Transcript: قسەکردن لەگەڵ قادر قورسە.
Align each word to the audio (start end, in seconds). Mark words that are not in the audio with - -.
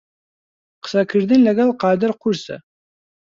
قسەکردن 0.83 1.41
لەگەڵ 1.47 1.69
قادر 1.81 2.11
قورسە. 2.21 2.55